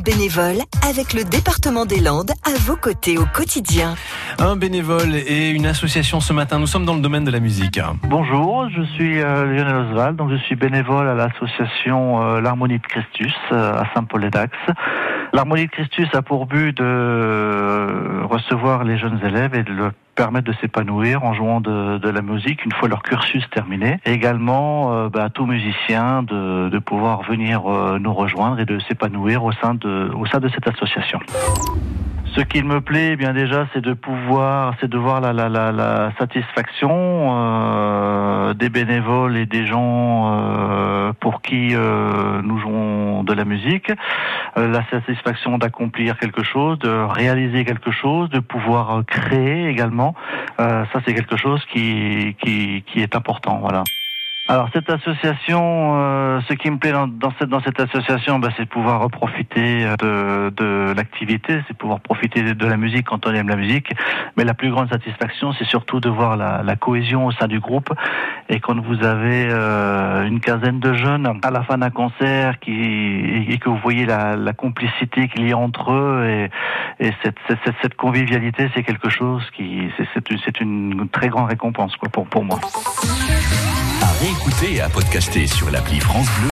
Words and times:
bénévole 0.00 0.58
avec 0.88 1.12
le 1.14 1.24
département 1.24 1.84
des 1.84 2.00
Landes 2.00 2.30
à 2.44 2.58
vos 2.60 2.76
côtés 2.76 3.18
au 3.18 3.26
quotidien. 3.26 3.94
Un 4.38 4.56
bénévole 4.56 5.14
et 5.14 5.50
une 5.50 5.66
association 5.66 6.20
ce 6.20 6.32
matin. 6.32 6.58
Nous 6.58 6.66
sommes 6.66 6.84
dans 6.84 6.94
le 6.94 7.00
domaine 7.00 7.24
de 7.24 7.30
la 7.30 7.40
musique. 7.40 7.80
Bonjour, 8.04 8.68
je 8.70 8.82
suis 8.94 9.20
euh, 9.20 9.44
Lionel 9.44 9.76
Oswald, 9.76 10.16
donc 10.16 10.30
je 10.30 10.36
suis 10.36 10.56
bénévole 10.56 11.08
à 11.08 11.14
l'association 11.14 12.22
euh, 12.22 12.40
l'Harmonie 12.40 12.78
de 12.78 12.86
Christus 12.86 13.34
euh, 13.52 13.74
à 13.74 13.84
Saint-Paul-et-Dax. 13.94 14.52
L'Harmonie 15.32 15.66
de 15.66 15.70
Christus 15.70 16.08
a 16.14 16.22
pour 16.22 16.46
but 16.46 16.76
de 16.76 18.24
recevoir 18.24 18.84
les 18.84 18.98
jeunes 18.98 19.20
élèves 19.24 19.54
et 19.54 19.62
de 19.62 19.72
leur 19.72 19.92
permettre 20.16 20.48
de 20.48 20.56
s'épanouir 20.60 21.24
en 21.24 21.34
jouant 21.34 21.60
de, 21.60 22.10
la 22.10 22.22
musique 22.22 22.64
une 22.64 22.72
fois 22.72 22.88
leur 22.88 23.02
cursus 23.02 23.48
terminé. 23.50 24.00
Également 24.04 24.92
euh, 24.92 25.08
bah, 25.08 25.24
à 25.24 25.30
tout 25.30 25.46
musicien 25.46 26.22
de, 26.24 26.78
pouvoir 26.80 27.22
venir 27.22 27.66
euh, 27.66 27.98
nous 27.98 28.12
rejoindre 28.12 28.58
et 28.58 28.64
de 28.64 28.78
s'épanouir 28.80 29.44
au 29.44 29.52
sein 29.52 29.74
de, 29.74 30.10
cette 30.52 30.66
association. 30.66 31.20
Ce 32.36 32.42
qui 32.42 32.62
me 32.62 32.80
plaît, 32.80 33.10
eh 33.12 33.16
bien 33.16 33.32
déjà, 33.32 33.66
c'est 33.72 33.80
de 33.80 33.92
pouvoir, 33.92 34.74
c'est 34.80 34.88
de 34.88 34.96
voir 34.96 35.20
la, 35.20 36.12
satisfaction 36.18 36.90
euh, 36.92 38.54
des 38.54 38.68
bénévoles 38.68 39.36
et 39.36 39.46
des 39.46 39.66
gens 39.66 40.32
euh, 40.32 40.49
pour 41.30 41.42
qui 41.42 41.76
euh, 41.76 42.42
nous 42.42 42.58
jouons 42.58 43.22
de 43.22 43.32
la 43.32 43.44
musique, 43.44 43.92
euh, 44.56 44.68
la 44.68 44.84
satisfaction 44.90 45.58
d'accomplir 45.58 46.18
quelque 46.18 46.42
chose, 46.42 46.76
de 46.80 46.88
réaliser 46.88 47.64
quelque 47.64 47.92
chose, 47.92 48.28
de 48.30 48.40
pouvoir 48.40 49.04
créer 49.06 49.68
également. 49.68 50.16
Euh, 50.58 50.84
ça, 50.92 50.98
c'est 51.06 51.14
quelque 51.14 51.36
chose 51.36 51.64
qui, 51.72 52.34
qui, 52.42 52.82
qui 52.84 53.00
est 53.00 53.14
important. 53.14 53.58
Voilà. 53.62 53.84
Alors 54.50 54.68
cette 54.72 54.90
association, 54.90 55.92
euh, 55.94 56.40
ce 56.48 56.54
qui 56.54 56.72
me 56.72 56.78
plaît 56.78 56.90
dans, 56.90 57.60
cette 57.62 57.78
association, 57.78 58.40
bah, 58.40 58.48
c'est 58.56 58.66
pouvoir 58.66 59.08
profiter 59.08 59.84
de, 60.00 60.50
de 60.50 60.92
l'activité, 60.92 61.62
c'est 61.68 61.76
pouvoir 61.78 62.00
profiter 62.00 62.42
de, 62.42 62.52
de, 62.54 62.66
la 62.66 62.76
musique 62.76 63.06
quand 63.06 63.28
on 63.28 63.32
aime 63.32 63.48
la 63.48 63.54
musique. 63.54 63.94
Mais 64.36 64.42
la 64.42 64.54
plus 64.54 64.72
grande 64.72 64.90
satisfaction, 64.90 65.52
c'est 65.52 65.66
surtout 65.66 66.00
de 66.00 66.08
voir 66.08 66.36
la, 66.36 66.74
cohésion 66.74 67.26
au 67.26 67.30
sein 67.30 67.46
du 67.46 67.60
groupe. 67.60 67.94
Et 68.48 68.58
quand 68.58 68.76
vous 68.80 69.04
avez 69.04 69.46
euh, 69.48 70.26
une 70.26 70.40
quinzaine 70.40 70.80
de 70.80 70.94
jeunes 70.94 71.38
à 71.44 71.52
la 71.52 71.62
fin 71.62 71.78
d'un 71.78 71.90
concert, 71.90 72.58
qui 72.58 72.72
et, 73.48 73.58
que 73.58 73.68
vous 73.68 73.78
voyez 73.78 74.04
la, 74.04 74.52
complicité 74.52 75.28
qu'il 75.28 75.48
y 75.48 75.52
a 75.52 75.58
entre 75.58 75.92
eux 75.92 76.26
et, 76.98 77.06
et 77.06 77.12
cette, 77.22 77.94
convivialité, 77.94 78.68
c'est 78.74 78.82
quelque 78.82 79.10
chose 79.10 79.48
qui 79.56 79.92
c'est 80.44 80.60
une, 80.60 81.08
très 81.12 81.28
grande 81.28 81.50
récompense 81.50 81.94
quoi 81.96 82.08
pour 82.08 82.44
moi 82.44 82.58
réécouter 84.20 84.74
et 84.74 84.80
à 84.82 84.88
podcaster 84.90 85.46
sur 85.46 85.70
l'appli 85.70 85.98
France 85.98 86.28
Bleu. 86.38 86.48